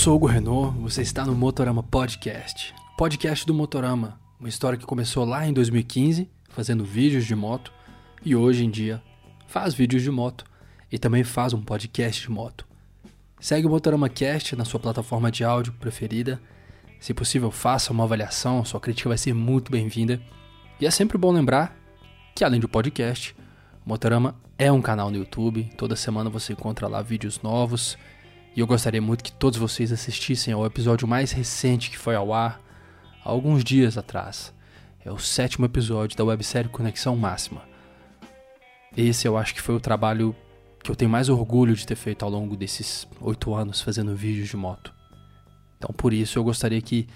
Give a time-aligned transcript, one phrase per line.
[0.00, 2.74] sou Hugo Renault, você está no Motorama Podcast.
[2.96, 7.70] Podcast do Motorama, uma história que começou lá em 2015, fazendo vídeos de moto,
[8.24, 9.02] e hoje em dia
[9.46, 10.46] faz vídeos de moto
[10.90, 12.66] e também faz um podcast de moto.
[13.38, 16.40] Segue o Motorama Cast na sua plataforma de áudio preferida.
[16.98, 20.18] Se possível, faça uma avaliação, sua crítica vai ser muito bem-vinda.
[20.80, 21.76] E é sempre bom lembrar
[22.34, 23.36] que além do podcast,
[23.84, 25.70] o Motorama é um canal no YouTube.
[25.76, 27.98] Toda semana você encontra lá vídeos novos.
[28.54, 32.32] E eu gostaria muito que todos vocês assistissem ao episódio mais recente que foi ao
[32.32, 32.60] ar
[33.24, 34.52] há alguns dias atrás.
[35.04, 37.62] É o sétimo episódio da websérie Conexão Máxima.
[38.96, 40.34] Esse eu acho que foi o trabalho
[40.82, 44.48] que eu tenho mais orgulho de ter feito ao longo desses oito anos fazendo vídeos
[44.48, 44.92] de moto.
[45.78, 47.08] Então por isso eu gostaria que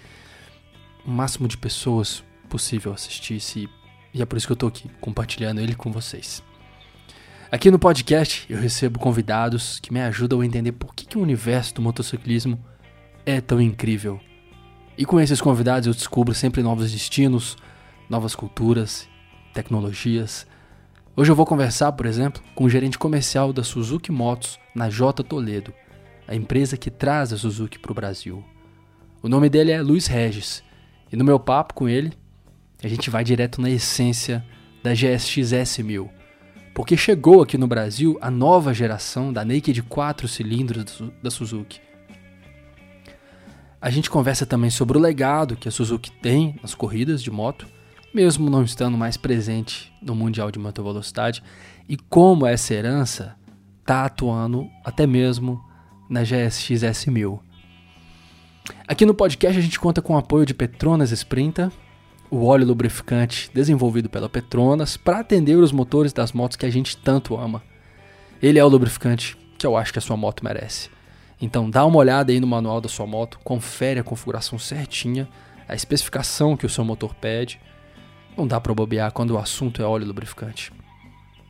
[1.05, 3.69] o máximo de pessoas possível assistisse
[4.13, 6.41] e é por isso que eu estou aqui compartilhando ele com vocês.
[7.55, 11.21] Aqui no podcast eu recebo convidados que me ajudam a entender por que, que o
[11.21, 12.61] universo do motociclismo
[13.25, 14.19] é tão incrível.
[14.97, 17.55] E com esses convidados eu descubro sempre novos destinos,
[18.09, 19.07] novas culturas,
[19.53, 20.45] tecnologias.
[21.15, 25.23] Hoje eu vou conversar, por exemplo, com o gerente comercial da Suzuki Motos na J
[25.23, 25.73] Toledo,
[26.27, 28.43] a empresa que traz a Suzuki para o Brasil.
[29.23, 30.61] O nome dele é Luiz Regis,
[31.09, 32.11] e no meu papo com ele,
[32.83, 34.45] a gente vai direto na essência
[34.83, 36.24] da GSX S1000
[36.75, 41.79] porque chegou aqui no Brasil a nova geração da Naked 4 cilindros da Suzuki.
[43.79, 47.65] A gente conversa também sobre o legado que a Suzuki tem nas corridas de moto,
[48.13, 51.41] mesmo não estando mais presente no Mundial de Moto Velocidade,
[51.87, 53.37] e como essa herança
[53.79, 55.63] está atuando até mesmo
[56.09, 57.39] na GSX S1000.
[58.85, 61.71] Aqui no podcast a gente conta com o apoio de Petronas Sprinter,
[62.29, 66.97] o óleo lubrificante desenvolvido pela Petronas para atender os motores das motos que a gente
[66.97, 67.61] tanto ama.
[68.41, 70.89] Ele é o lubrificante que eu acho que a sua moto merece.
[71.39, 75.27] Então dá uma olhada aí no manual da sua moto, confere a configuração certinha,
[75.67, 77.59] a especificação que o seu motor pede.
[78.37, 80.71] Não dá para bobear quando o assunto é óleo lubrificante.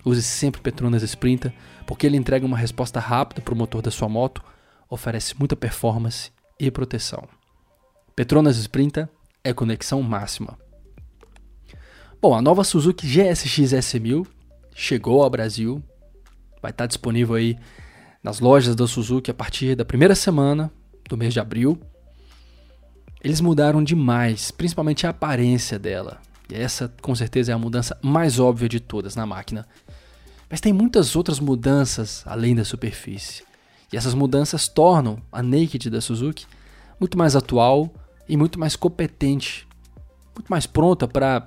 [0.04, 1.52] Use sempre Petronas Sprinter,
[1.88, 4.44] porque ele entrega uma resposta rápida para o motor da sua moto,
[4.90, 7.28] oferece muita performance e proteção.
[8.16, 9.10] Petronas Sprinter
[9.44, 10.58] é conexão máxima.
[12.28, 14.26] Bom, a nova Suzuki GSX S1000
[14.74, 15.80] chegou ao Brasil,
[16.60, 17.56] vai estar disponível aí
[18.24, 20.72] nas lojas da Suzuki a partir da primeira semana
[21.08, 21.80] do mês de abril.
[23.24, 26.20] Eles mudaram demais, principalmente a aparência dela.
[26.52, 29.68] E essa, com certeza, é a mudança mais óbvia de todas na máquina.
[30.50, 33.44] Mas tem muitas outras mudanças além da superfície.
[33.94, 36.48] E essas mudanças tornam a Naked da Suzuki
[37.00, 37.94] muito mais atual
[38.28, 39.68] e muito mais competente,
[40.36, 41.46] muito mais pronta para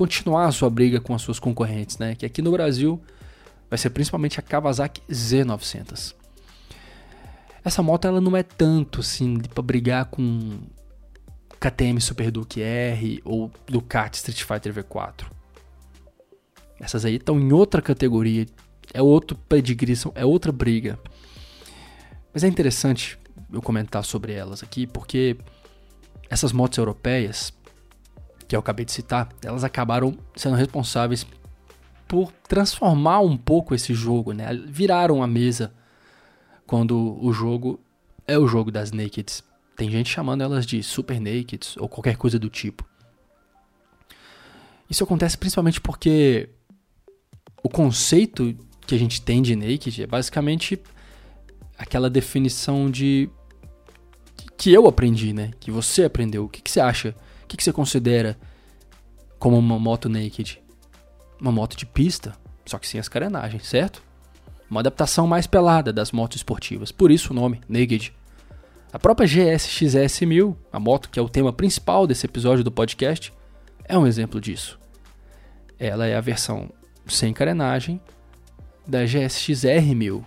[0.00, 2.14] continuar a sua briga com as suas concorrentes, né?
[2.14, 2.98] Que aqui no Brasil
[3.68, 6.14] vai ser principalmente a Kawasaki Z900.
[7.62, 10.58] Essa moto ela não é tanto assim para brigar com
[11.60, 15.26] KTM Super Duke R ou Ducati Street Fighter V4.
[16.80, 18.46] Essas aí estão em outra categoria,
[18.94, 20.98] é outro pedigree, é outra briga.
[22.32, 23.18] Mas é interessante
[23.52, 25.36] eu comentar sobre elas aqui, porque
[26.30, 27.52] essas motos europeias,
[28.50, 31.24] que eu acabei de citar, elas acabaram sendo responsáveis
[32.08, 34.52] por transformar um pouco esse jogo, né?
[34.66, 35.72] Viraram a mesa
[36.66, 37.78] quando o jogo
[38.26, 39.44] é o jogo das Nakeds.
[39.76, 42.84] Tem gente chamando elas de Super Nakeds ou qualquer coisa do tipo.
[44.90, 46.48] Isso acontece principalmente porque
[47.62, 50.76] o conceito que a gente tem de naked é basicamente
[51.78, 53.30] aquela definição de
[54.58, 55.52] que eu aprendi, né?
[55.60, 56.46] Que você aprendeu.
[56.46, 57.14] O que, que você acha
[57.50, 58.38] que, que você considera
[59.38, 60.62] como uma moto naked?
[61.40, 62.32] Uma moto de pista,
[62.64, 64.02] só que sem as carenagens, certo?
[64.70, 68.14] Uma adaptação mais pelada das motos esportivas, por isso o nome, Naked.
[68.92, 73.32] A própria GSX-S 1000, a moto que é o tema principal desse episódio do podcast,
[73.84, 74.78] é um exemplo disso.
[75.78, 76.70] Ela é a versão
[77.06, 78.00] sem carenagem
[78.86, 80.24] da GSX R 1000.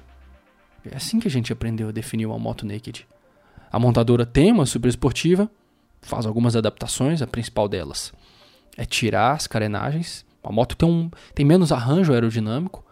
[0.91, 3.07] É assim que a gente aprendeu a definir uma moto naked.
[3.71, 5.49] A montadora tem uma super esportiva,
[6.03, 8.13] faz algumas adaptações, a principal delas
[8.77, 10.25] é tirar as carenagens.
[10.43, 12.83] A moto tem, um, tem menos arranjo aerodinâmico,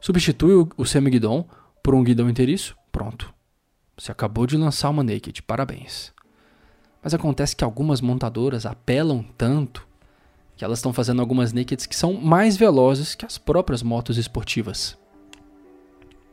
[0.00, 1.46] substitui o, o semi-guidão
[1.82, 3.32] por um guidão inteiriço, pronto.
[3.96, 6.12] Você acabou de lançar uma Naked, parabéns.
[7.02, 9.86] Mas acontece que algumas montadoras apelam tanto
[10.56, 14.98] que elas estão fazendo algumas Nakeds que são mais velozes que as próprias motos esportivas.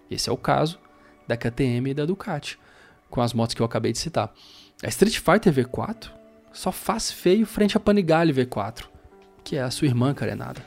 [0.10, 0.80] Esse é o caso
[1.27, 2.57] da KTM e da Ducati,
[3.10, 4.33] com as motos que eu acabei de citar.
[4.83, 6.10] A Street Fighter V4
[6.51, 8.86] só faz feio frente a Panigale V4,
[9.44, 10.62] que é a sua irmã carenada.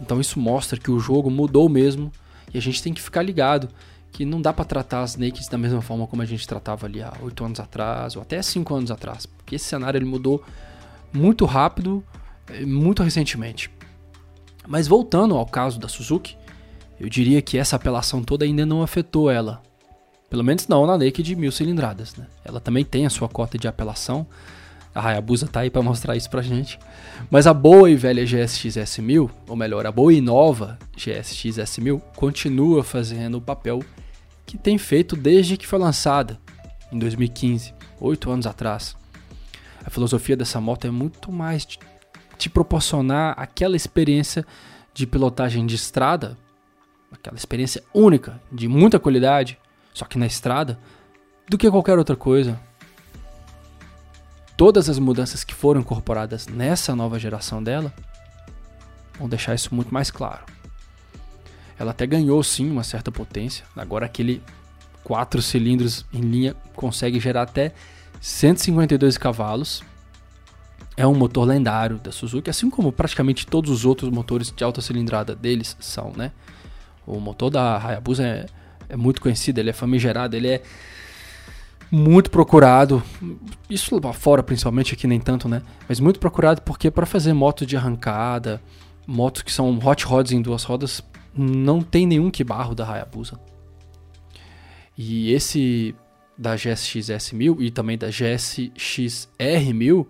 [0.00, 2.10] Então isso mostra que o jogo mudou mesmo
[2.52, 3.68] e a gente tem que ficar ligado
[4.12, 7.02] que não dá para tratar as nakeds da mesma forma como a gente tratava ali
[7.02, 10.44] há 8 anos atrás ou até 5 anos atrás, porque esse cenário ele mudou
[11.12, 12.04] muito rápido,
[12.64, 13.70] muito recentemente.
[14.66, 16.36] Mas voltando ao caso da Suzuki,
[16.98, 19.62] eu diria que essa apelação toda ainda não afetou ela.
[20.34, 22.16] Pelo menos não na naked de mil cilindradas.
[22.16, 22.26] Né?
[22.44, 24.26] Ela também tem a sua cota de apelação.
[24.92, 26.76] A Hayabusa tá aí para mostrar isso pra gente.
[27.30, 32.00] Mas a boa e velha GSX S1000, ou melhor, a boa e nova GSX S1000,
[32.16, 33.78] continua fazendo o papel
[34.44, 36.40] que tem feito desde que foi lançada,
[36.90, 38.96] em 2015, oito anos atrás.
[39.84, 41.64] A filosofia dessa moto é muito mais
[42.36, 44.44] te proporcionar aquela experiência
[44.92, 46.36] de pilotagem de estrada,
[47.12, 49.60] aquela experiência única, de muita qualidade,
[49.94, 50.78] só que na estrada,
[51.48, 52.60] do que qualquer outra coisa.
[54.56, 57.92] Todas as mudanças que foram incorporadas nessa nova geração dela
[59.18, 60.44] vão deixar isso muito mais claro.
[61.78, 63.64] Ela até ganhou sim uma certa potência.
[63.76, 64.42] Agora aquele
[65.02, 67.72] quatro cilindros em linha consegue gerar até
[68.20, 69.82] 152 cavalos.
[70.96, 74.80] É um motor lendário da Suzuki, assim como praticamente todos os outros motores de alta
[74.80, 76.30] cilindrada deles são, né?
[77.04, 78.46] O motor da Hayabusa é,
[78.88, 80.62] é muito conhecido, ele é famigerado, ele é
[81.90, 83.02] muito procurado.
[83.68, 85.62] Isso lá fora, principalmente aqui nem tanto, né?
[85.88, 88.60] Mas muito procurado porque para fazer motos de arrancada,
[89.06, 91.02] motos que são hot rods em duas rodas,
[91.36, 93.38] não tem nenhum que barro da Hayabusa.
[94.96, 95.94] E esse
[96.36, 100.06] da GSX S1000 e também da GSX R1000,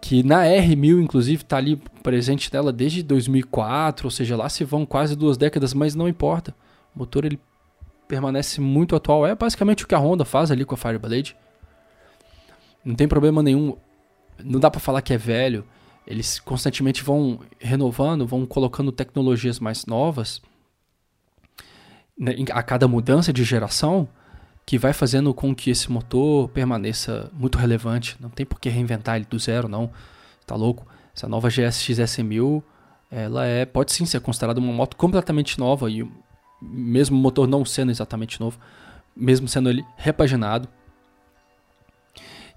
[0.00, 4.86] que na R1000 inclusive está ali presente dela desde 2004, ou seja, lá se vão
[4.86, 6.54] quase duas décadas, mas não importa.
[6.94, 7.38] O motor ele
[8.10, 9.24] permanece muito atual.
[9.24, 11.36] É basicamente o que a Honda faz ali com a Fireblade.
[12.84, 13.76] Não tem problema nenhum.
[14.42, 15.64] Não dá para falar que é velho.
[16.04, 20.42] Eles constantemente vão renovando, vão colocando tecnologias mais novas
[22.18, 24.08] né, a cada mudança de geração
[24.66, 28.16] que vai fazendo com que esse motor permaneça muito relevante.
[28.18, 29.88] Não tem por que reinventar ele do zero, não.
[30.44, 30.84] Tá louco?
[31.14, 32.60] Essa nova GSX S1000,
[33.08, 36.02] ela é, pode sim ser considerada uma moto completamente nova e
[36.60, 38.58] mesmo o motor não sendo exatamente novo,
[39.16, 40.68] mesmo sendo ele repaginado.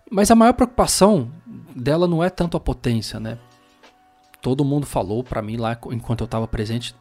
[0.09, 1.31] Mas a maior preocupação
[1.75, 3.37] dela não é tanto a potência, né?
[4.41, 6.93] Todo mundo falou para mim lá enquanto eu estava presente,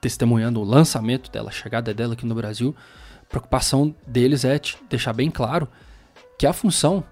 [0.00, 2.76] testemunhando o lançamento dela, a chegada dela aqui no Brasil.
[3.22, 5.68] A preocupação deles é deixar bem claro
[6.38, 7.02] que a função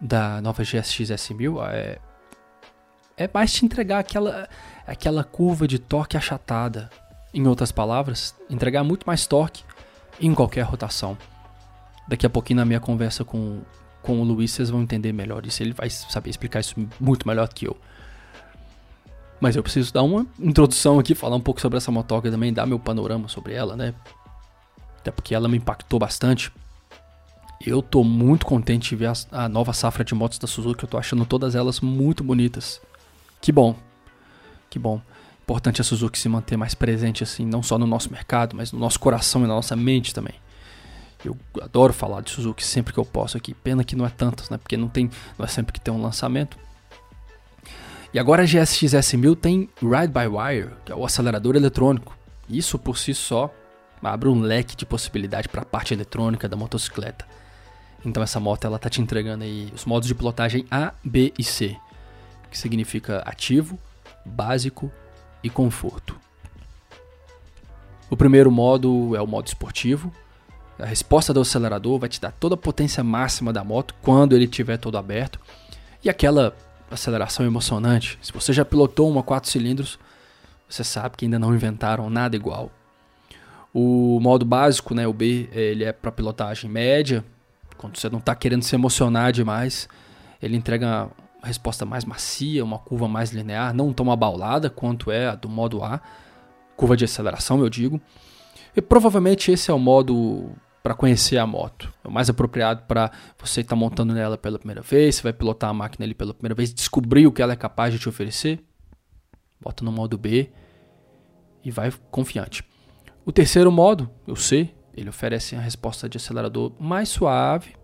[0.00, 1.98] da nova GSX S1000 é,
[3.16, 4.48] é mais te entregar aquela,
[4.86, 6.90] aquela curva de torque achatada.
[7.34, 9.64] Em outras palavras, entregar muito mais torque
[10.20, 11.18] em qualquer rotação.
[12.06, 13.60] Daqui a pouquinho na minha conversa com,
[14.00, 15.60] com o Luiz, vocês vão entender melhor isso.
[15.60, 17.76] Ele vai saber explicar isso muito melhor que eu.
[19.40, 22.66] Mas eu preciso dar uma introdução aqui, falar um pouco sobre essa motoca também, dar
[22.66, 23.92] meu panorama sobre ela, né?
[24.98, 26.52] Até porque ela me impactou bastante.
[27.60, 30.88] Eu tô muito contente de ver a, a nova safra de motos da Suzuki, eu
[30.88, 32.80] tô achando todas elas muito bonitas.
[33.40, 33.74] Que bom.
[34.70, 35.00] Que bom.
[35.44, 38.78] Importante a Suzuki se manter mais presente assim, não só no nosso mercado, mas no
[38.78, 40.32] nosso coração e na nossa mente também.
[41.22, 43.52] Eu adoro falar de Suzuki sempre que eu posso aqui.
[43.52, 44.56] Pena que não é tantas, né?
[44.56, 46.58] Porque não tem, não é sempre que tem um lançamento.
[48.12, 52.16] E agora a GSX S1000 tem Ride by Wire, que é o acelerador eletrônico.
[52.48, 53.52] Isso por si só
[54.02, 57.26] abre um leque de possibilidade para a parte eletrônica da motocicleta.
[58.02, 61.44] Então essa moto ela tá te entregando aí os modos de pilotagem A, B e
[61.44, 61.76] C,
[62.50, 63.78] que significa ativo,
[64.24, 64.90] básico
[65.44, 66.18] e conforto.
[68.10, 70.12] O primeiro modo é o modo esportivo,
[70.78, 74.44] a resposta do acelerador vai te dar toda a potência máxima da moto quando ele
[74.44, 75.38] estiver todo aberto.
[76.02, 76.54] E aquela
[76.90, 78.18] aceleração emocionante.
[78.20, 79.98] Se você já pilotou uma 4 cilindros,
[80.68, 82.72] você sabe que ainda não inventaram nada igual.
[83.72, 87.24] O modo básico, né, o B, ele é para pilotagem média,
[87.76, 89.88] quando você não está querendo se emocionar demais.
[90.42, 91.08] Ele entrega
[91.46, 95.82] resposta mais macia, uma curva mais linear, não tão abaulada quanto é a do modo
[95.82, 96.00] A,
[96.76, 98.00] curva de aceleração, eu digo.
[98.76, 100.50] E provavelmente esse é o modo
[100.82, 101.92] para conhecer a moto.
[102.04, 105.32] É o mais apropriado para você estar tá montando nela pela primeira vez, você vai
[105.32, 108.08] pilotar a máquina ali pela primeira vez, descobrir o que ela é capaz de te
[108.08, 108.62] oferecer.
[109.60, 110.50] Bota no modo B
[111.64, 112.62] e vai confiante.
[113.24, 117.74] O terceiro modo, o C, ele oferece a resposta de acelerador mais suave,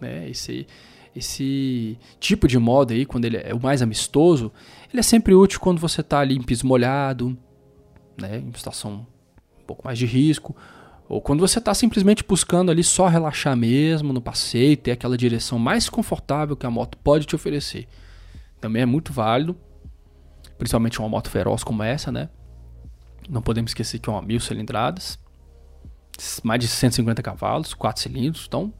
[0.00, 0.28] né?
[0.28, 0.66] Esse
[1.16, 4.52] esse tipo de modo aí, quando ele é o mais amistoso,
[4.92, 7.36] ele é sempre útil quando você está ali em piso molhado,
[8.20, 9.06] né, em situação
[9.58, 10.54] um pouco mais de risco,
[11.08, 15.58] ou quando você está simplesmente buscando ali só relaxar mesmo no passeio, ter aquela direção
[15.58, 17.88] mais confortável que a moto pode te oferecer.
[18.60, 19.56] Também é muito válido,
[20.58, 22.28] principalmente uma moto feroz como essa, né?
[23.28, 25.18] Não podemos esquecer que é uma mil cilindradas.
[26.42, 28.72] mais de 150 cavalos, 4 cilindros, então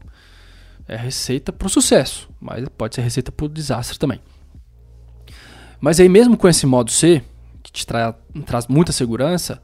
[0.88, 4.20] é receita para o sucesso, mas pode ser receita para o desastre também.
[5.80, 7.22] Mas aí mesmo com esse modo C,
[7.62, 8.14] que te tra
[8.44, 9.60] traz muita segurança,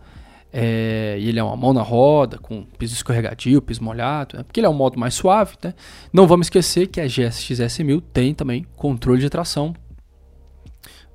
[0.52, 4.43] é, e ele é uma mão na roda, com piso escorregadio, piso molhado, né?
[4.43, 5.57] porque ele é um modo mais suave.
[5.62, 5.73] Né?
[6.12, 9.75] Não vamos esquecer que a GSX S1000 tem também controle de tração.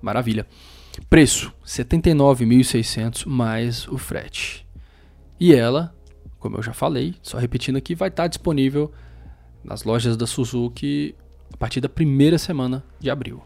[0.01, 0.47] Maravilha.
[1.07, 4.65] Preço: 79.600 mais o frete.
[5.39, 5.93] E ela,
[6.39, 8.91] como eu já falei, só repetindo aqui, vai estar disponível
[9.67, 11.13] nas lojas da Suzuki
[11.53, 13.41] a partir da primeira semana de abril.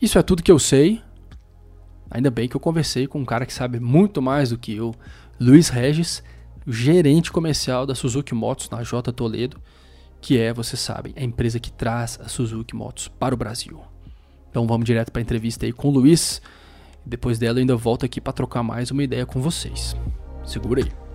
[0.00, 1.00] Isso é tudo que eu sei.
[2.10, 4.94] Ainda bem que eu conversei com um cara que sabe muito mais do que eu,
[5.38, 6.22] Luiz Regis,
[6.66, 9.60] gerente comercial da Suzuki Motos na J Toledo,
[10.20, 13.80] que é, vocês sabem, a empresa que traz a Suzuki Motos para o Brasil.
[14.50, 16.40] Então vamos direto para a entrevista aí com o Luiz.
[17.04, 19.94] Depois dela eu ainda volto aqui para trocar mais uma ideia com vocês.
[20.44, 21.07] Segura aí.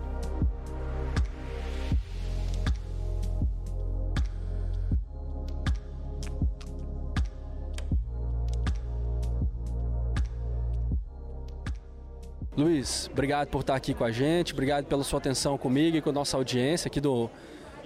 [12.56, 16.12] Luiz, obrigado por estar aqui com a gente, obrigado pela sua atenção comigo e com
[16.12, 17.28] a nossa audiência aqui do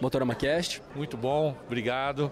[0.02, 0.84] Motorama Cast.
[0.94, 2.30] Muito bom, obrigado.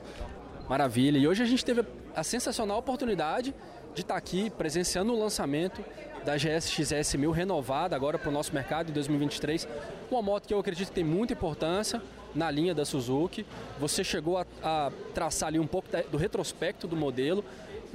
[0.68, 1.18] Maravilha.
[1.18, 3.56] E hoje a gente teve a sensacional oportunidade
[3.94, 5.82] de estar aqui presenciando o lançamento
[6.26, 9.66] da GSX 1000 renovada agora para o nosso mercado em 2023.
[10.12, 12.02] Uma moto que eu acredito que tem muita importância
[12.36, 13.46] na linha da Suzuki.
[13.80, 17.46] Você chegou a, a traçar ali um pouco do retrospecto do modelo,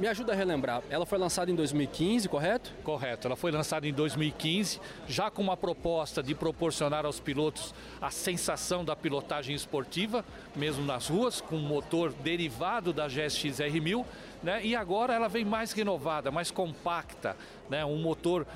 [0.00, 0.82] me ajuda a relembrar.
[0.88, 2.72] Ela foi lançada em 2015, correto?
[2.82, 3.26] Correto.
[3.28, 8.82] Ela foi lançada em 2015, já com uma proposta de proporcionar aos pilotos a sensação
[8.82, 10.24] da pilotagem esportiva,
[10.56, 14.06] mesmo nas ruas, com um motor derivado da GSX R1000.
[14.42, 14.64] Né?
[14.64, 17.36] E agora ela vem mais renovada, mais compacta.
[17.68, 17.84] Né?
[17.84, 18.46] Um motor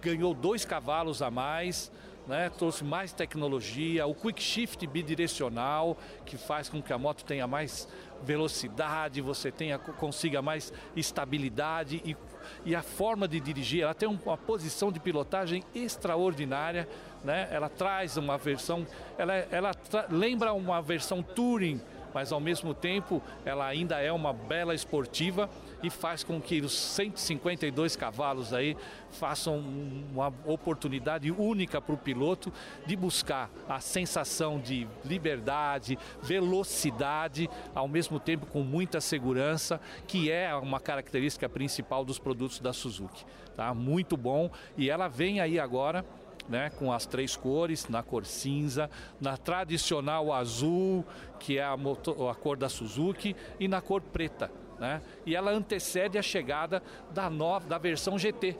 [0.00, 1.90] ganhou dois cavalos a mais,
[2.26, 7.46] né, trouxe mais tecnologia, o quick shift bidirecional, que faz com que a moto tenha
[7.46, 7.88] mais
[8.22, 12.16] velocidade, você tenha, consiga mais estabilidade e,
[12.64, 16.88] e a forma de dirigir, ela tem uma posição de pilotagem extraordinária,
[17.22, 17.48] né?
[17.50, 18.86] ela traz uma versão,
[19.18, 19.72] ela, ela
[20.08, 21.80] lembra uma versão Touring,
[22.14, 25.50] mas ao mesmo tempo ela ainda é uma bela esportiva
[25.82, 28.76] e faz com que os 152 cavalos aí
[29.10, 32.52] façam uma oportunidade única para o piloto
[32.86, 40.54] de buscar a sensação de liberdade, velocidade, ao mesmo tempo com muita segurança, que é
[40.54, 43.24] uma característica principal dos produtos da Suzuki.
[43.56, 43.72] Tá?
[43.72, 46.04] Muito bom e ela vem aí agora
[46.48, 51.04] né, com as três cores, na cor cinza, na tradicional azul,
[51.38, 55.02] que é a, motor, a cor da Suzuki, e na cor preta né?
[55.24, 58.56] E ela antecede a chegada da nova da versão GT,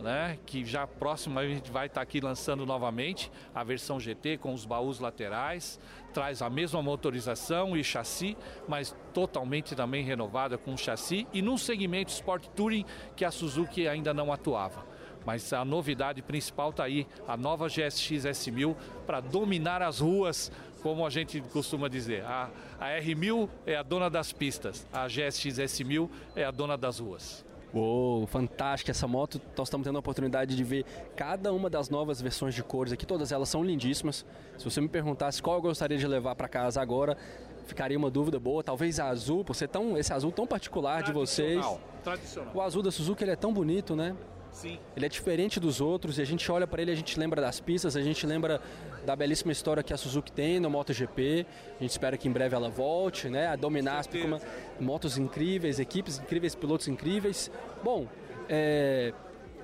[0.00, 0.38] né?
[0.46, 4.52] Que já próximo a gente vai estar tá aqui lançando novamente a versão GT com
[4.52, 5.80] os baús laterais,
[6.12, 12.12] traz a mesma motorização e chassi, mas totalmente também renovada com chassi e num segmento
[12.12, 12.84] Sport Touring
[13.16, 14.86] que a Suzuki ainda não atuava.
[15.28, 18.74] Mas a novidade principal está aí, a nova GSX S1000
[19.06, 20.50] para dominar as ruas
[20.82, 22.48] como a gente costuma dizer, a,
[22.80, 27.44] a R1000 é a dona das pistas, a GSX S1000 é a dona das ruas.
[27.74, 29.38] Uou, fantástica essa moto.
[29.54, 33.04] Nós estamos tendo a oportunidade de ver cada uma das novas versões de cores aqui,
[33.04, 34.24] todas elas são lindíssimas.
[34.56, 37.18] Se você me perguntasse qual eu gostaria de levar para casa agora,
[37.66, 38.64] ficaria uma dúvida boa.
[38.64, 41.62] Talvez a azul, por ser tão, esse azul tão particular de vocês.
[42.02, 42.52] Tradicional.
[42.54, 44.16] O azul da Suzuki ele é tão bonito, né?
[44.58, 44.76] Sim.
[44.96, 47.60] Ele é diferente dos outros e a gente olha para ele, a gente lembra das
[47.60, 48.60] pistas, a gente lembra
[49.06, 51.46] da belíssima história que a Suzuki tem no MotoGP.
[51.78, 54.08] A gente espera que em breve ela volte, né, a dominar as
[54.80, 57.52] motos incríveis, equipes incríveis, pilotos incríveis.
[57.84, 58.08] Bom,
[58.48, 59.14] é,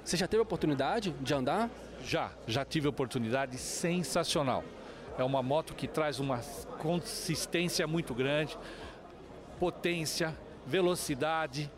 [0.04, 1.68] você já teve a oportunidade de andar?
[2.04, 4.62] Já, já tive oportunidade sensacional.
[5.18, 6.38] É uma moto que traz uma
[6.78, 8.56] consistência muito grande,
[9.58, 11.68] potência, velocidade,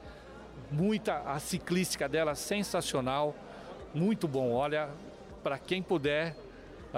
[0.71, 3.35] muita a ciclística dela sensacional,
[3.95, 4.53] muito bom.
[4.53, 4.89] Olha,
[5.43, 6.37] para quem puder,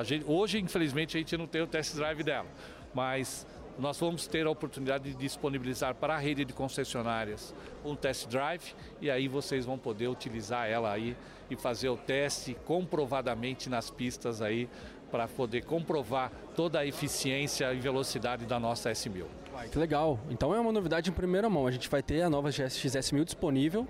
[0.03, 2.49] gente, hoje infelizmente a gente não tem o test drive dela,
[2.95, 3.47] mas
[3.79, 8.75] nós vamos ter a oportunidade de disponibilizar para a rede de concessionárias um test drive
[9.01, 11.17] e aí vocês vão poder utilizar ela aí
[11.49, 14.69] e fazer o teste comprovadamente nas pistas aí
[15.11, 19.25] para poder comprovar toda a eficiência e velocidade da nossa S1000.
[19.71, 20.19] Que legal.
[20.31, 21.67] Então é uma novidade em primeira mão.
[21.67, 23.87] A gente vai ter a nova GSX S1000 disponível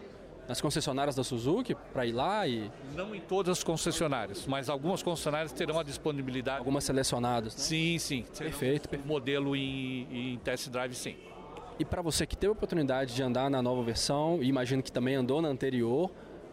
[0.49, 2.71] nas concessionárias da Suzuki para ir lá e.
[2.97, 6.59] Não em todas as concessionárias, mas algumas concessionárias terão a disponibilidade.
[6.59, 7.55] Algumas selecionadas.
[7.55, 7.63] Né?
[7.63, 8.25] Sim, sim.
[8.37, 8.89] Perfeito.
[8.97, 11.17] Um modelo em, em test drive, sim.
[11.79, 14.91] E para você que teve a oportunidade de andar na nova versão, e imagino que
[14.91, 16.11] também andou na anterior,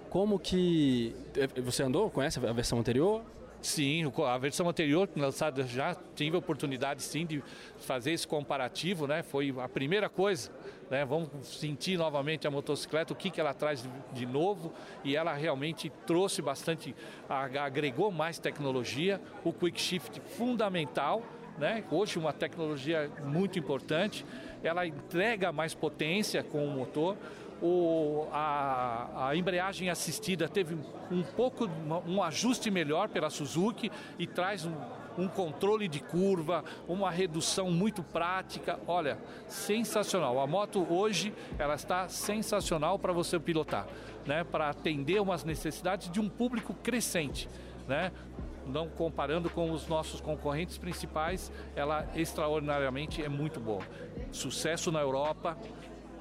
[0.09, 1.15] como que.
[1.63, 2.09] Você andou?
[2.11, 3.23] Conhece a versão anterior?
[3.61, 7.43] Sim, a versão anterior lançada já tive a oportunidade sim de
[7.79, 9.23] fazer esse comparativo, né?
[9.23, 10.51] Foi a primeira coisa,
[10.89, 11.03] né?
[11.03, 14.71] Vamos sentir novamente a motocicleta, o que, que ela traz de novo
[15.03, 16.95] e ela realmente trouxe bastante,
[17.27, 21.23] agregou mais tecnologia, o quick shift fundamental,
[21.57, 21.83] né?
[21.89, 24.25] Hoje uma tecnologia muito importante,
[24.63, 27.17] ela entrega mais potência com o motor
[27.61, 30.77] o, a, a, embreagem assistida teve
[31.11, 31.69] um pouco
[32.07, 34.73] um ajuste melhor pela Suzuki e traz um,
[35.17, 38.79] um, controle de curva, uma redução muito prática.
[38.87, 39.17] Olha,
[39.47, 40.39] sensacional.
[40.39, 43.87] A moto hoje ela está sensacional para você pilotar,
[44.25, 44.43] né?
[44.43, 47.49] Para atender umas necessidades de um público crescente,
[47.87, 48.11] né?
[48.65, 53.83] Não comparando com os nossos concorrentes principais, ela extraordinariamente é muito boa.
[54.31, 55.55] Sucesso na Europa,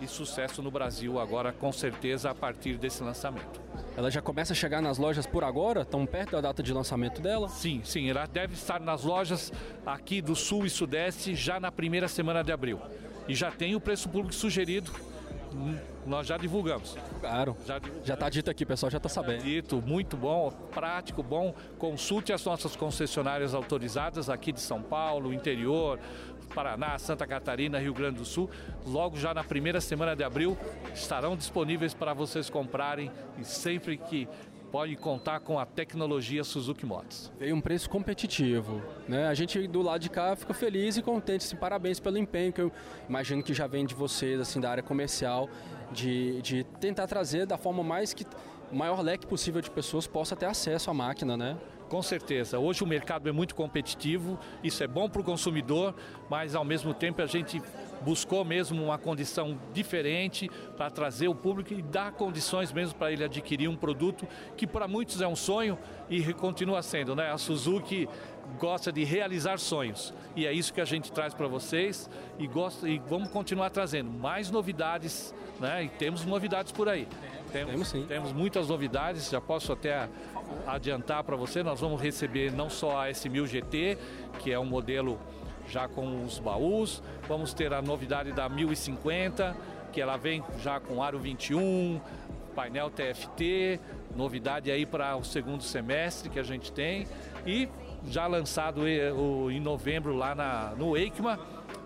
[0.04, 3.61] e sucesso no Brasil agora, com certeza, a partir desse lançamento.
[3.96, 5.84] Ela já começa a chegar nas lojas por agora?
[5.84, 7.49] Tão perto da data de lançamento dela?
[7.49, 8.11] Sim, sim.
[8.11, 9.52] Ela deve estar nas lojas
[9.84, 12.80] aqui do Sul e Sudeste já na primeira semana de abril.
[13.26, 14.92] E já tem o preço público sugerido.
[15.54, 16.96] Hum, nós já divulgamos.
[17.20, 17.56] Claro.
[17.64, 19.38] Já, já tá dito aqui, pessoal já está sabendo.
[19.38, 21.54] Tá dito, muito bom, prático, bom.
[21.78, 26.00] Consulte as nossas concessionárias autorizadas aqui de São Paulo, interior,
[26.54, 28.50] Paraná, Santa Catarina, Rio Grande do Sul.
[28.84, 30.56] Logo já na primeira semana de abril
[30.92, 34.28] estarão disponíveis para vocês comprarem e sempre que
[34.75, 37.31] pode contar com a tecnologia Suzuki Motos.
[37.38, 39.28] Veio um preço competitivo, né?
[39.28, 42.61] A gente do lado de cá fica feliz e contente, assim, parabéns pelo empenho que
[42.61, 42.73] eu
[43.09, 45.49] imagino que já vem de vocês, assim, da área comercial,
[45.93, 48.26] de, de tentar trazer da forma mais que
[48.73, 51.57] o maior leque possível de pessoas possa ter acesso à máquina, né?
[51.95, 52.59] Com certeza.
[52.59, 55.95] Hoje o mercado é muito competitivo, isso é bom para o consumidor,
[56.29, 57.63] mas ao mesmo tempo a gente
[58.01, 63.23] buscou mesmo uma condição diferente para trazer o público e dar condições mesmo para ele
[63.23, 65.79] adquirir um produto que para muitos é um sonho
[66.11, 67.31] e continua sendo, né?
[67.31, 68.09] A Suzuki
[68.59, 72.89] gosta de realizar sonhos e é isso que a gente traz para vocês e gosta
[72.89, 75.85] e vamos continuar trazendo mais novidades, né?
[75.85, 77.07] E temos novidades por aí.
[77.54, 78.04] Temos, temos, sim.
[78.08, 80.08] temos muitas novidades, já posso até
[80.67, 83.99] adiantar para você, nós vamos receber não só a S1000 GT,
[84.40, 85.17] que é um modelo
[85.69, 89.56] já com os baús, vamos ter a novidade da 1050,
[89.93, 92.00] que ela vem já com aro 21,
[92.56, 93.78] painel TFT,
[94.17, 97.06] novidade aí para o segundo semestre que a gente tem
[97.47, 97.69] e
[98.08, 101.38] já lançado em novembro lá na, no EICMA,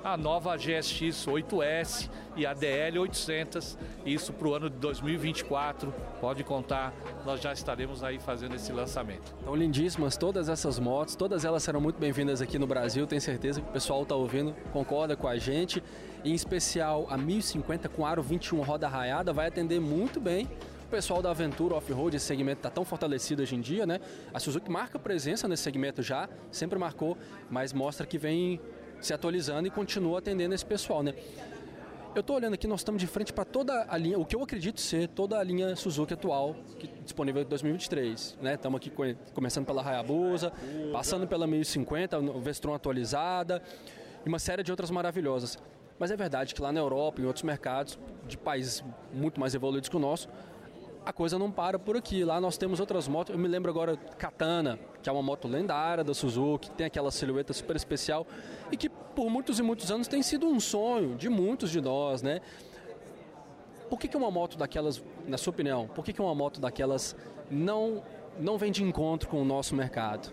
[0.03, 5.93] a nova GSX 8S e a DL 800, isso para o ano de 2024.
[6.21, 9.35] Pode contar, nós já estaremos aí fazendo esse lançamento.
[9.41, 13.07] Então, lindíssimas todas essas motos, todas elas serão muito bem-vindas aqui no Brasil.
[13.07, 15.83] Tenho certeza que o pessoal está ouvindo, concorda com a gente.
[16.25, 20.49] Em especial a 1050 com aro 21 roda raiada vai atender muito bem
[20.89, 24.01] o pessoal da Aventura Off-Road, esse segmento está tão fortalecido hoje em dia, né?
[24.33, 27.15] A Suzuki marca presença nesse segmento já, sempre marcou,
[27.51, 28.59] mas mostra que vem
[29.01, 31.15] se atualizando e continua atendendo esse pessoal, né?
[32.15, 34.43] Eu estou olhando aqui, nós estamos de frente para toda a linha, o que eu
[34.43, 38.39] acredito ser toda a linha Suzuki atual, que, disponível em 2023.
[38.41, 38.55] Né?
[38.55, 38.91] Estamos aqui
[39.33, 40.53] começando pela Hayabusa,
[40.93, 43.63] passando pela 1050, Vestron atualizada
[44.25, 45.59] e uma série de outras maravilhosas.
[45.99, 48.83] Mas é verdade que lá na Europa, em outros mercados de países
[49.13, 50.29] muito mais evoluídos que o nosso,
[51.09, 52.23] a coisa não para por aqui.
[52.23, 53.35] Lá nós temos outras motos.
[53.35, 57.55] Eu me lembro agora Katana, que é uma moto lendária da Suzuki, tem aquela silhueta
[57.55, 58.27] super especial
[58.71, 62.21] e que por muitos e muitos anos tem sido um sonho de muitos de nós,
[62.21, 62.43] né?
[63.89, 67.17] Por que, que uma moto daquelas, na sua opinião, por que, que uma moto daquelas
[67.51, 68.03] não,
[68.39, 70.31] não vem de encontro com o nosso mercado?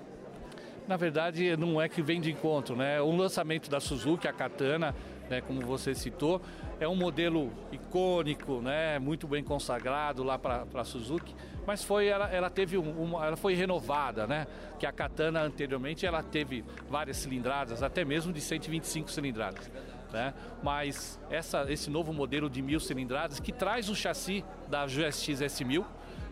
[0.90, 3.00] Na verdade, não é que vem de encontro, né?
[3.00, 4.94] O lançamento da Suzuki, a Katana,
[5.30, 6.42] né, como você citou,
[6.80, 11.36] é um modelo icônico, né, muito bem consagrado lá para a Suzuki,
[11.66, 14.48] mas foi ela, ela teve um, uma, ela foi renovada, né,
[14.80, 19.70] que a Katana anteriormente ela teve várias cilindradas, até mesmo de 125 cilindradas.
[20.12, 20.34] Né?
[20.64, 25.84] Mas essa, esse novo modelo de mil cilindradas que traz o chassi da GSX S1000,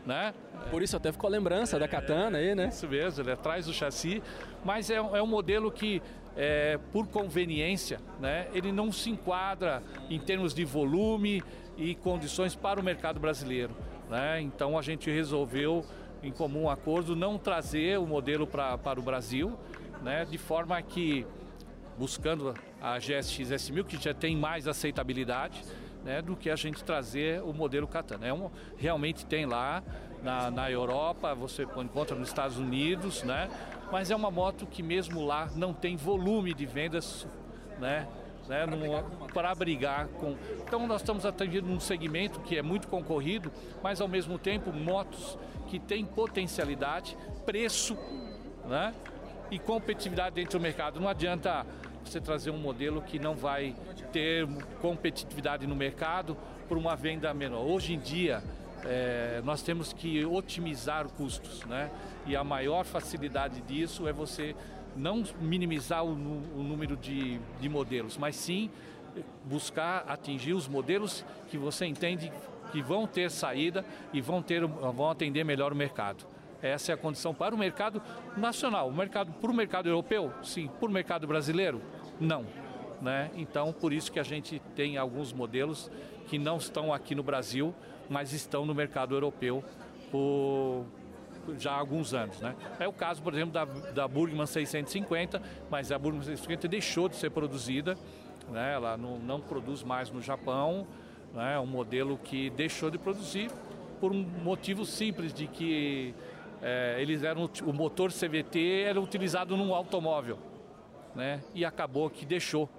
[0.06, 0.34] né?
[0.70, 2.68] Por isso até ficou a lembrança é, da Katana aí, né?
[2.68, 4.22] Isso mesmo, ele traz o chassi,
[4.64, 6.02] mas é, é um modelo que,
[6.36, 11.44] é, por conveniência, né, ele não se enquadra em termos de volume
[11.78, 13.76] e condições para o mercado brasileiro.
[14.10, 14.42] Né?
[14.42, 15.86] Então a gente resolveu,
[16.22, 19.58] em comum acordo, não trazer o modelo pra, para o Brasil,
[20.02, 21.26] né, de forma que,
[21.98, 25.64] buscando a GSX S1000, que já tem mais aceitabilidade,
[26.04, 28.28] né, do que a gente trazer o modelo Katana.
[28.28, 29.82] É um, realmente tem lá
[30.22, 33.50] na, na Europa, você encontra nos Estados Unidos, né,
[33.94, 37.28] mas é uma moto que mesmo lá não tem volume de vendas
[37.80, 38.08] né,
[38.48, 38.66] né,
[39.32, 40.36] para brigar com.
[40.64, 43.52] Então nós estamos atendendo um segmento que é muito concorrido,
[43.84, 47.96] mas ao mesmo tempo motos que têm potencialidade, preço
[48.66, 48.96] né?
[49.52, 51.00] E competitividade dentro do mercado.
[51.00, 51.64] Não adianta
[52.04, 53.76] você trazer um modelo que não vai
[54.12, 54.48] ter
[54.82, 56.36] competitividade no mercado
[56.68, 57.64] por uma venda menor.
[57.64, 58.42] Hoje em dia,
[58.86, 61.90] é, nós temos que otimizar custos, né?
[62.26, 64.56] E a maior facilidade disso é você
[64.96, 68.70] não minimizar o, o número de, de modelos, mas sim
[69.46, 72.32] buscar atingir os modelos que você entende
[72.72, 76.26] que vão ter saída e vão, ter, vão atender melhor o mercado.
[76.62, 78.02] Essa é a condição para o mercado
[78.38, 78.88] nacional.
[78.88, 80.70] O mercado para o mercado europeu, sim.
[80.80, 81.82] Para o mercado brasileiro,
[82.20, 82.46] não.
[83.02, 83.30] Né?
[83.36, 85.92] Então, por isso que a gente tem alguns modelos
[86.28, 87.76] que não estão aqui no Brasil,
[88.10, 89.64] mas estão no mercado europeu
[90.12, 90.86] por
[91.58, 92.40] já há alguns anos.
[92.40, 92.56] Né?
[92.80, 97.16] É o caso, por exemplo, da, da Burgman 650, mas a Burgman 650 deixou de
[97.16, 97.98] ser produzida,
[98.50, 98.74] né?
[98.74, 100.88] ela não, não produz mais no Japão,
[101.34, 101.56] né?
[101.56, 103.52] é um modelo que deixou de produzir
[104.00, 106.14] por um motivo simples de que
[106.62, 110.38] é, eles eram o motor CVT era utilizado num automóvel,
[111.16, 111.42] né?
[111.54, 112.70] E acabou que deixou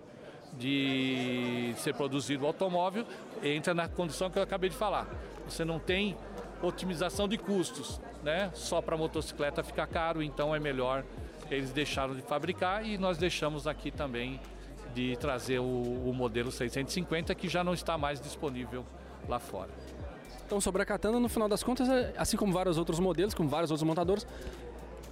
[0.59, 3.05] de ser produzido o automóvel,
[3.43, 5.07] entra na condição que eu acabei de falar.
[5.49, 6.17] Você não tem
[6.63, 8.51] otimização de custos, né?
[8.55, 11.05] Só para motocicleta fica caro, então é melhor
[11.51, 14.41] eles deixaram de fabricar e nós deixamos aqui também
[14.95, 18.85] de trazer o, o modelo 650 que já não está mais disponível
[19.29, 19.71] lá fora.
[20.47, 23.49] Então sobre a Katana, no final das contas, é, assim como vários outros modelos, como
[23.49, 24.27] vários outros montadores,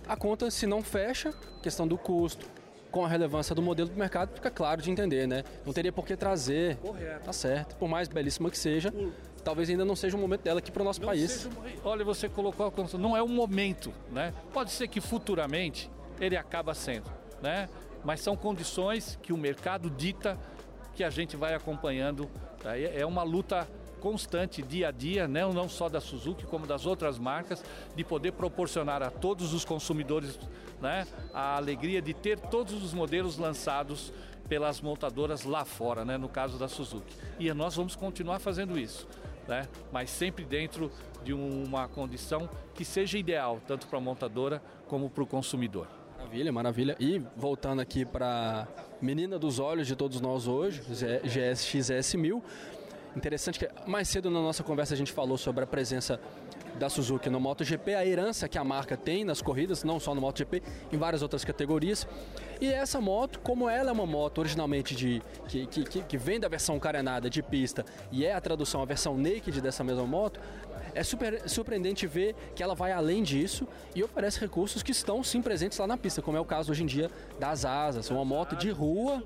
[0.07, 2.46] a conta se não fecha, questão do custo,
[2.92, 5.42] com a relevância do modelo do mercado, fica claro de entender, né?
[5.64, 6.76] Não teria por que trazer.
[6.76, 7.24] Correto.
[7.24, 7.74] Tá certo.
[7.76, 9.11] Por mais belíssima que seja, por...
[9.42, 11.31] talvez ainda não seja o momento dela aqui para o nosso não país.
[11.33, 11.50] Seja...
[11.83, 14.33] Olha, você colocou a não é o momento, né?
[14.52, 17.68] Pode ser que futuramente ele acaba sendo, né?
[18.05, 20.38] Mas são condições que o mercado dita
[20.94, 22.31] que a gente vai acompanhando.
[22.62, 22.78] Tá?
[22.78, 23.66] É uma luta
[24.03, 25.47] constante dia a dia, né?
[25.47, 30.38] não só da Suzuki, como das outras marcas, de poder proporcionar a todos os consumidores
[30.81, 34.12] né, a alegria de ter todos os modelos lançados
[34.49, 37.15] pelas montadoras lá fora, né, no caso da Suzuki.
[37.38, 39.07] E nós vamos continuar fazendo isso,
[39.47, 40.91] né, mas sempre dentro
[41.23, 45.87] de uma condição que seja ideal, tanto para a montadora como para o consumidor.
[46.19, 46.97] Maravilha, maravilha.
[46.99, 48.67] E voltando aqui para
[49.01, 52.43] menina dos olhos de todos nós hoje, GSX S1000.
[53.16, 56.18] Interessante que mais cedo na nossa conversa a gente falou sobre a presença
[56.79, 60.20] da Suzuki no MotoGP, a herança que a marca tem nas corridas, não só no
[60.20, 62.07] MotoGP, em várias outras categorias.
[62.61, 66.48] E essa moto, como ela é uma moto originalmente de que, que, que vem da
[66.48, 70.40] versão carenada de pista e é a tradução, a versão naked dessa mesma moto,
[70.94, 75.42] é super surpreendente ver que ela vai além disso e oferece recursos que estão sim
[75.42, 78.11] presentes lá na pista, como é o caso hoje em dia das asas.
[78.11, 79.22] Uma moto de rua.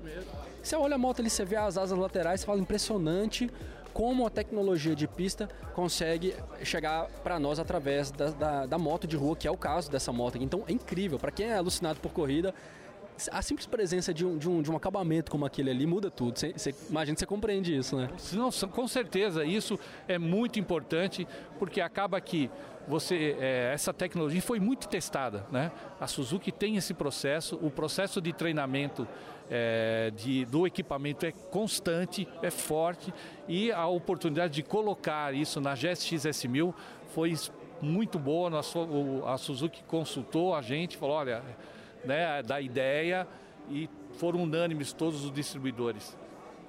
[0.61, 3.49] Você olha a moto ali, você vê as asas laterais, você fala impressionante
[3.97, 9.17] como a tecnologia de pista consegue chegar para nós através da, da, da, moto de
[9.17, 10.37] rua, que é o caso dessa moto.
[10.37, 11.17] Então é incrível.
[11.17, 12.53] Para quem é alucinado por corrida,
[13.31, 16.37] a simples presença de um, de um, de um acabamento como aquele ali muda tudo.
[16.37, 18.09] Você, você, imagina que você compreende isso, né?
[18.33, 21.27] Não, com certeza, isso é muito importante,
[21.57, 22.49] porque acaba que
[22.87, 25.71] você é, essa tecnologia foi muito testada, né?
[25.99, 29.07] A Suzuki tem esse processo, o processo de treinamento
[29.49, 33.13] é, de, do equipamento é constante, é forte
[33.47, 36.73] e a oportunidade de colocar isso na GSX S1000
[37.13, 37.33] foi
[37.81, 38.59] muito boa.
[38.59, 41.43] a Suzuki consultou a gente, falou, olha
[42.07, 43.27] né, da ideia
[43.69, 46.17] e foram unânimes todos os distribuidores.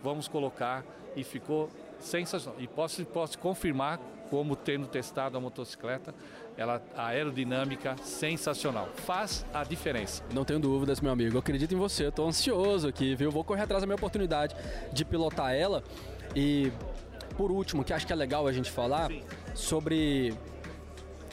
[0.03, 0.85] Vamos colocar
[1.16, 2.61] e ficou sensacional.
[2.61, 3.98] E posso, posso confirmar,
[4.31, 6.14] como tendo testado a motocicleta,
[6.57, 8.88] ela, a aerodinâmica sensacional.
[9.07, 10.22] Faz a diferença.
[10.33, 11.37] Não tenho dúvidas, meu amigo.
[11.37, 12.09] Eu acredito em você.
[12.09, 13.31] Estou ansioso aqui, viu?
[13.31, 14.55] Vou correr atrás da minha oportunidade
[14.92, 15.83] de pilotar ela.
[16.37, 16.70] E
[17.37, 19.22] por último, que acho que é legal a gente falar Sim.
[19.55, 20.35] sobre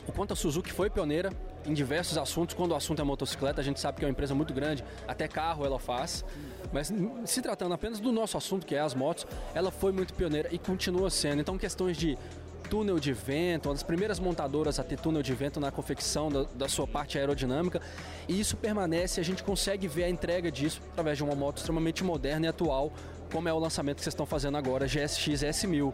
[0.08, 1.32] o quanto a Suzuki foi pioneira
[1.65, 2.56] em diversos assuntos.
[2.56, 5.28] Quando o assunto é motocicleta, a gente sabe que é uma empresa muito grande, até
[5.28, 6.23] carro ela faz.
[6.71, 6.91] Mas
[7.25, 10.58] se tratando apenas do nosso assunto, que é as motos, ela foi muito pioneira e
[10.58, 11.41] continua sendo.
[11.41, 12.17] Então, questões de
[12.65, 16.43] túnel de vento, uma das primeiras montadoras a ter túnel de vento na confecção da,
[16.56, 17.82] da, sua parte aerodinâmica.
[18.28, 22.04] E isso permanece, a gente consegue ver a entrega disso através de uma moto extremamente
[22.04, 22.91] moderna e atual,
[23.32, 25.93] como é o lançamento que vocês estão fazendo agora, GSX S1000.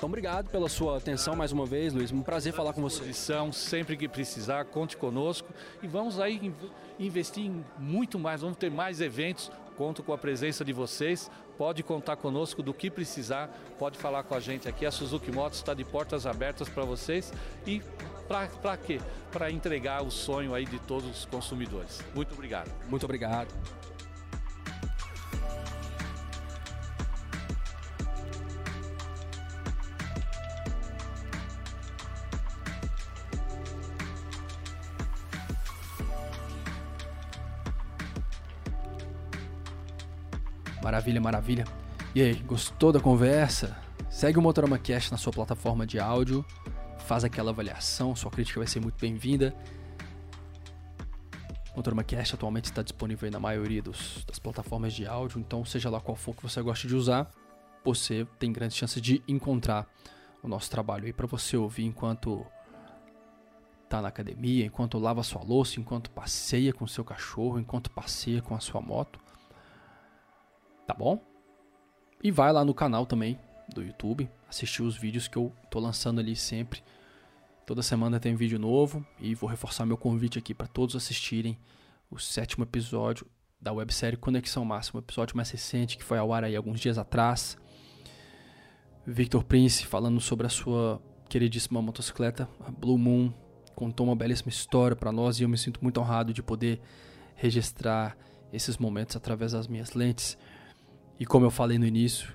[0.00, 2.10] Então, obrigado pela sua atenção mais uma vez, Luiz.
[2.10, 3.12] Um prazer falar com você.
[3.52, 5.46] Sempre que precisar, conte conosco
[5.82, 6.54] e vamos aí
[6.98, 8.40] investir em muito mais.
[8.40, 9.52] Vamos ter mais eventos.
[9.76, 11.30] Conto com a presença de vocês.
[11.58, 13.54] Pode contar conosco do que precisar.
[13.78, 14.86] Pode falar com a gente aqui.
[14.86, 17.30] A Suzuki Motos está de portas abertas para vocês
[17.66, 17.82] e
[18.26, 19.02] para quê?
[19.30, 22.02] Para entregar o sonho aí de todos os consumidores.
[22.14, 22.72] Muito obrigado.
[22.88, 23.48] Muito obrigado.
[40.82, 41.64] Maravilha, maravilha.
[42.14, 43.76] E aí, gostou da conversa?
[44.08, 46.44] Segue o Motorama Cast na sua plataforma de áudio,
[46.98, 49.54] faz aquela avaliação, sua crítica vai ser muito bem-vinda.
[51.76, 56.00] Motorama Cast atualmente está disponível na maioria dos, das plataformas de áudio, então seja lá
[56.00, 57.30] qual for que você goste de usar,
[57.84, 59.86] você tem grandes chances de encontrar
[60.42, 62.44] o nosso trabalho aí para você ouvir enquanto
[63.88, 68.54] tá na academia, enquanto lava sua louça, enquanto passeia com seu cachorro, enquanto passeia com
[68.54, 69.20] a sua moto.
[70.90, 71.24] Tá bom?
[72.20, 73.38] E vai lá no canal também
[73.72, 76.82] do YouTube, assistir os vídeos que eu tô lançando ali sempre.
[77.64, 81.56] Toda semana tem vídeo novo e vou reforçar meu convite aqui para todos assistirem
[82.10, 83.24] o sétimo episódio
[83.60, 86.98] da websérie Conexão Máxima, o episódio mais recente que foi ao ar aí alguns dias
[86.98, 87.56] atrás.
[89.06, 93.32] Victor Prince falando sobre a sua queridíssima motocicleta, a Blue Moon,
[93.76, 96.80] contou uma belíssima história para nós e eu me sinto muito honrado de poder
[97.36, 98.18] registrar
[98.52, 100.36] esses momentos através das minhas lentes.
[101.20, 102.34] E como eu falei no início,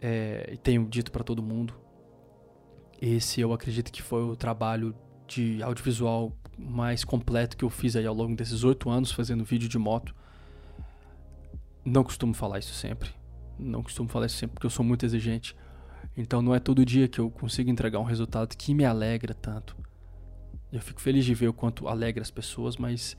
[0.00, 1.74] é, e tenho dito para todo mundo,
[3.00, 4.94] esse eu acredito que foi o trabalho
[5.26, 9.68] de audiovisual mais completo que eu fiz aí ao longo desses oito anos fazendo vídeo
[9.68, 10.14] de moto.
[11.84, 13.10] Não costumo falar isso sempre.
[13.58, 15.56] Não costumo falar isso sempre porque eu sou muito exigente.
[16.16, 19.76] Então não é todo dia que eu consigo entregar um resultado que me alegra tanto.
[20.70, 23.16] Eu fico feliz de ver o quanto alegra as pessoas, mas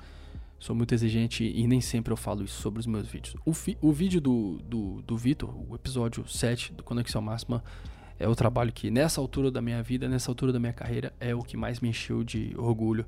[0.64, 3.36] sou muito exigente e nem sempre eu falo isso sobre os meus vídeos.
[3.46, 3.52] O,
[3.86, 7.62] o vídeo do, do, do Vitor, o episódio 7 do Conexão Máxima,
[8.18, 11.36] é o trabalho que nessa altura da minha vida, nessa altura da minha carreira, é
[11.36, 13.06] o que mais me encheu de orgulho.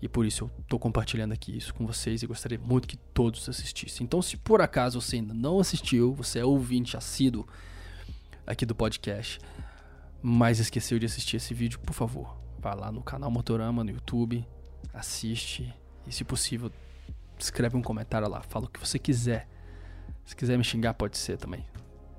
[0.00, 3.48] E por isso eu estou compartilhando aqui isso com vocês e gostaria muito que todos
[3.48, 4.04] assistissem.
[4.04, 7.44] Então, se por acaso você ainda não assistiu, você é ouvinte assíduo
[8.46, 9.40] aqui do podcast,
[10.22, 14.46] mas esqueceu de assistir esse vídeo, por favor, Vai lá no canal Motorama no YouTube,
[14.94, 15.74] assiste
[16.06, 16.70] e, se possível,
[17.38, 18.42] escreve um comentário lá.
[18.42, 19.48] Fala o que você quiser.
[20.24, 21.64] Se quiser me xingar, pode ser também.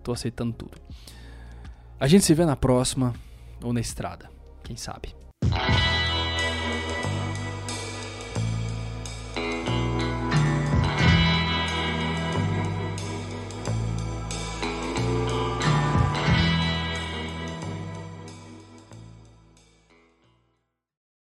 [0.03, 0.77] Tô aceitando tudo.
[1.99, 3.13] A gente se vê na próxima
[3.61, 4.29] ou na estrada.
[4.63, 5.15] Quem sabe?